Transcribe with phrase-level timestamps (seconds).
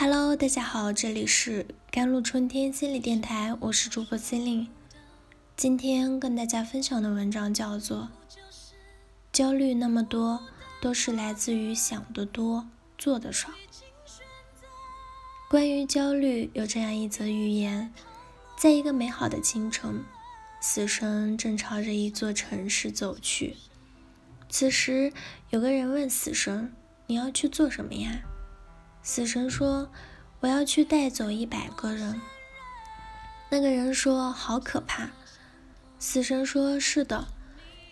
[0.00, 4.66] Hello，大家好，这里是甘露春天心理电台，我是主播心灵。
[5.58, 8.08] 今天跟大家分享的文章叫做
[9.30, 10.42] 《焦虑那么多，
[10.80, 12.66] 都是来自于想得多，
[12.96, 13.48] 做的少》。
[15.50, 17.92] 关于焦虑，有这样一则寓言：
[18.56, 20.02] 在一个美好的清晨，
[20.62, 23.54] 死神正朝着一座城市走去。
[24.48, 25.12] 此时，
[25.50, 26.72] 有个人问死神
[27.06, 28.22] ：“你要去做什么呀？”
[29.02, 29.90] 死神说
[30.40, 32.20] ：“我要去带走一百个人。”
[33.50, 35.10] 那个人说：“好可怕。”
[35.98, 37.28] 死神说：“是的。”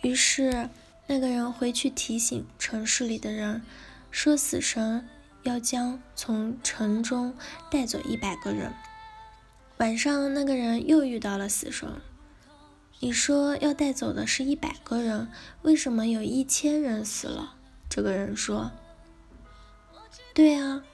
[0.02, 0.68] 于是
[1.06, 3.62] 那个人回去提醒城市里的人，
[4.10, 5.08] 说：“死神
[5.42, 7.34] 要将从城中
[7.70, 8.72] 带走一百个人。”
[9.78, 11.88] 晚上，那个人又遇到了死神
[13.00, 15.28] ：“你说要带走的是一百个人，
[15.62, 17.56] 为什么有一千人死了？”
[17.88, 18.70] 这个人说
[20.34, 20.84] ：“对啊。”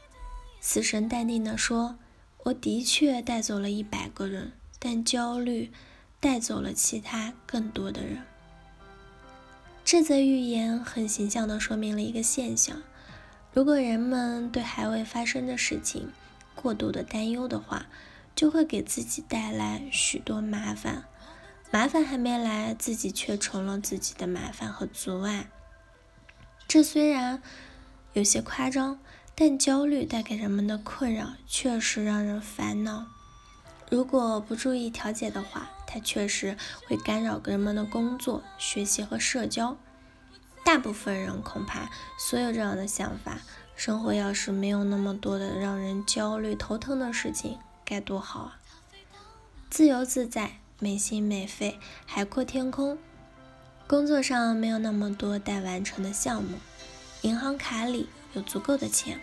[0.66, 1.98] 死神淡定地说
[2.44, 5.70] ：“我的确带走了一百个人，但焦虑
[6.20, 8.22] 带走了其他更多的人。”
[9.84, 12.82] 这则寓言很形象地说明了一个现象：
[13.52, 16.10] 如果人们对还未发生的事情
[16.54, 17.84] 过度的担忧的话，
[18.34, 21.04] 就会给自己带来许多麻烦。
[21.70, 25.50] 麻烦还没来，自己却成了自己的麻烦和阻碍。
[26.66, 27.42] 这虽然
[28.14, 28.98] 有些夸张。
[29.36, 33.06] 但焦虑带给人们的困扰确实让人烦恼。
[33.90, 39.76] 如果不注意调节的话，它确实会干扰人们的工作、学习和社交。
[40.64, 43.40] 大部分人恐怕所有这样的想法：
[43.76, 48.60] 生活要是没有那么多的让人焦虑头疼的事情，该多好啊！
[49.68, 52.96] 自由自在、没心没肺、海阔天空。
[53.86, 56.58] 工作上没有那么多待完成的项目，
[57.22, 58.08] 银行卡里。
[58.34, 59.20] 有足够的钱，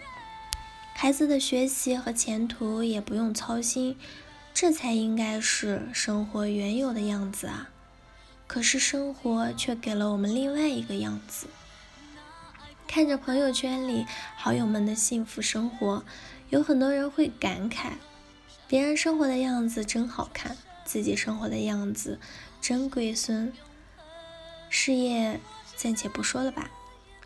[0.94, 3.98] 孩子的学习和前途也不用操心，
[4.54, 7.70] 这才应该是生活原有的样子啊！
[8.48, 11.48] 可是生活却给了我们另外一个样子。
[12.88, 14.06] 看着朋友圈里
[14.36, 16.04] 好友们的幸福生活，
[16.50, 17.92] 有很多人会感慨：
[18.68, 22.20] 别人生活的样子真好看，自己生活的样子
[22.60, 23.54] 真龟孙。
[24.70, 25.40] 事业
[25.76, 26.70] 暂且不说了吧。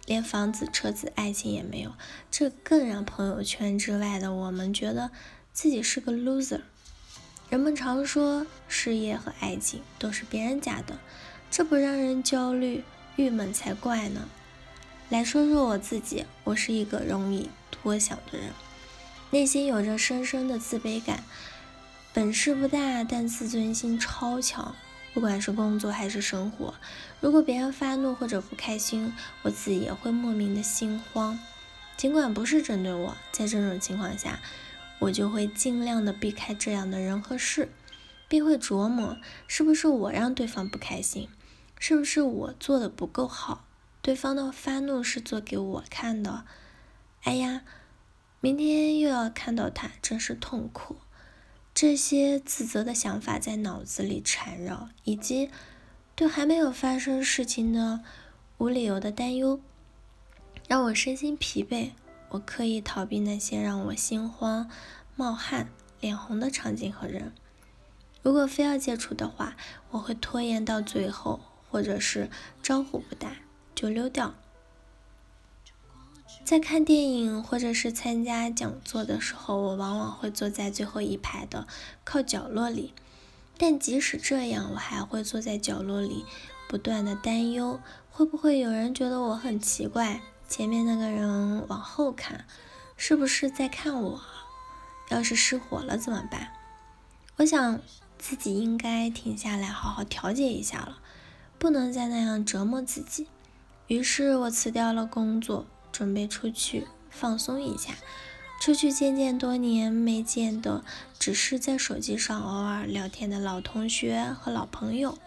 [0.05, 1.91] 连房子、车子、爱情也没有，
[2.29, 5.11] 这更让朋友圈之外的我们觉得
[5.51, 6.61] 自己是个 loser。
[7.49, 10.99] 人们常说事业和爱情都是别人家的，
[11.51, 12.83] 这不让人焦虑、
[13.15, 14.27] 郁闷才怪呢。
[15.09, 18.49] 来说说我自己，我是一个容易多想的人，
[19.29, 21.23] 内心有着深深的自卑感，
[22.13, 24.75] 本事不大，但自尊心超强。
[25.15, 26.73] 不管是工作还是生活，
[27.21, 31.39] 如果别人发怒或者不开心，我自己也会莫名的心慌。
[31.95, 34.41] 尽管不是针对我，在这种情况下，
[34.99, 37.69] 我就会尽量的避开这样的人和事，
[38.27, 39.17] 并会琢磨
[39.47, 41.29] 是不是我让对方不开心，
[41.79, 43.63] 是不是我做的不够好，
[44.01, 46.43] 对方的发怒是做给我看的。
[47.23, 47.61] 哎呀，
[48.41, 50.97] 明天又要看到他，真是痛苦。
[51.75, 55.49] 这些自责的想法在脑子里缠绕，以及
[56.15, 57.99] 对还没有发生事情的
[58.57, 59.59] 无理由的担忧，
[60.69, 61.91] 让我身心疲惫。
[62.29, 64.69] 我刻意逃避那些让我心慌、
[65.17, 65.67] 冒汗、
[65.99, 67.33] 脸红的场景和人。
[68.23, 69.57] 如果非要接触的话，
[69.91, 72.29] 我会拖延到最后，或者是
[72.63, 73.35] 招呼不打
[73.75, 74.33] 就溜掉。
[76.45, 81.65] 在看电影或者是参加讲座的时候，我往往会坐在最后一排的
[82.03, 82.93] 靠角落里。
[83.57, 86.23] 但即使这样，我还会坐在角落里，
[86.69, 87.79] 不断的担忧
[88.11, 90.21] 会不会有人觉得我很奇怪。
[90.47, 92.45] 前面那个人往后看，
[92.95, 94.21] 是不是在看我？
[95.09, 96.49] 要是失火了怎么办？
[97.37, 97.79] 我想
[98.19, 100.99] 自己应该停下来，好好调节一下了，
[101.57, 103.25] 不能再那样折磨自己。
[103.87, 105.65] 于是我辞掉了工作。
[105.95, 107.93] 准备出去放松一下，
[108.59, 110.83] 出去见见多年没见的，
[111.17, 115.17] 只是在手机上偶尔聊天的老同学和老朋友。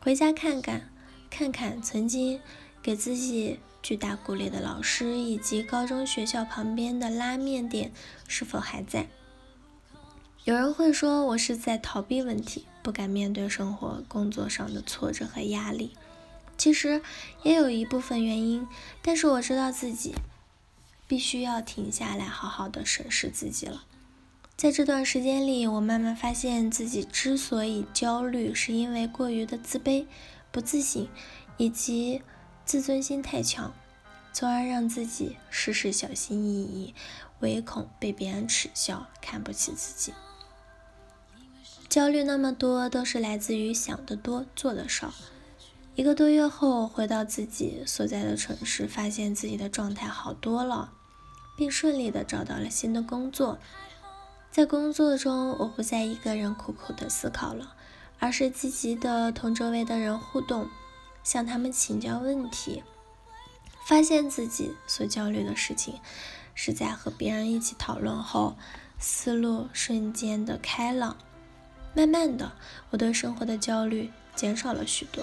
[0.00, 0.90] 回家看看，
[1.28, 2.40] 看看曾经
[2.80, 7.92] 给自己巨大鼓励的老师，以及高中学校旁边的拉面店
[8.26, 9.08] 是否还在。
[10.44, 15.92] 有人会说我是在逃避问题，不敢面对生活、工作上的挫折和压力。
[16.60, 17.00] 其实
[17.42, 18.68] 也有一部分原因，
[19.00, 20.14] 但是我知道自己
[21.08, 23.84] 必须要停下来，好好的审视自己了。
[24.58, 30.04] 在这段时间里，我慢慢发现自己之所以焦虑，是因为过于的自卑、
[30.52, 31.08] 不自信，
[31.56, 32.20] 以及
[32.66, 33.72] 自尊心太强。
[34.34, 36.94] 从而让自己事事小心翼翼，
[37.38, 40.12] 唯恐被别人耻笑、看不起自己。
[41.88, 45.14] 焦虑那么多，都是来自于想得多、做得少。
[46.00, 50.94] 一个多月后，回到自己所在的城市，发现自己的状态好多了，
[51.58, 53.58] 并顺利的找到了新的工作。
[54.50, 57.74] 在工作中，我不再一个人苦苦的思考了，
[58.18, 60.70] 而是积极的同周围的人互动，
[61.22, 62.82] 向他们请教问题。
[63.84, 66.00] 发现自己所焦虑的事情，
[66.54, 68.56] 是在和别人一起讨论后，
[68.98, 71.18] 思路瞬间的开朗。
[71.94, 72.52] 慢慢的，
[72.88, 75.22] 我对生活的焦虑减少了许多，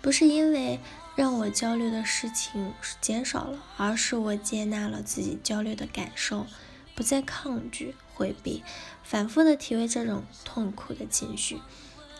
[0.00, 0.78] 不是因为
[1.14, 6.46] 让我焦虑的事情减少了，而是我接纳了自己焦虑的感受，
[6.94, 8.62] 不再抗拒、回避、
[9.02, 11.60] 反复的体味这种痛苦的情绪，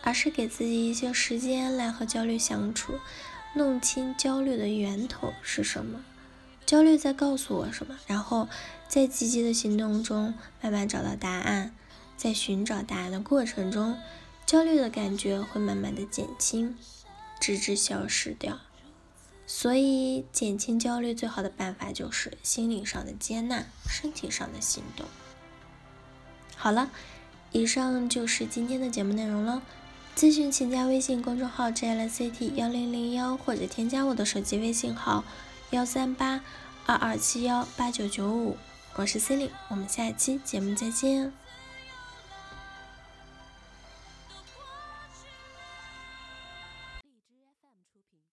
[0.02, 2.98] 而是给自己一些时间来和焦虑相处，
[3.54, 6.04] 弄清焦虑的源头是什么，
[6.64, 8.48] 焦虑在告诉我什么，然后
[8.88, 11.74] 在积极的行动中慢慢找到答案。
[12.16, 13.98] 在寻找答案的过程中，
[14.46, 16.74] 焦虑的感觉会慢慢的减轻，
[17.46, 18.58] 直至消失掉。
[19.46, 25.06] 所以，减轻焦虑最好的办法就是心理上的接纳，身体上的行动。
[26.56, 26.90] 好了，
[27.52, 29.62] 以上就是今天的节目内容了。
[30.16, 35.22] 咨询请加微信公众号 jlct 幺零零幺，或者添加我的手机微信号
[35.70, 36.40] 幺三八
[36.84, 38.56] 二二七幺八九九五。
[38.96, 41.45] 我是 c e l i n e 我们下期节目再见。